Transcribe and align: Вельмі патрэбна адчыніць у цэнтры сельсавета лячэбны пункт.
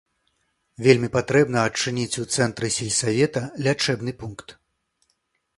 Вельмі 0.85 1.09
патрэбна 1.17 1.59
адчыніць 1.71 2.19
у 2.25 2.27
цэнтры 2.37 2.71
сельсавета 2.79 3.45
лячэбны 3.67 4.11
пункт. 4.25 4.57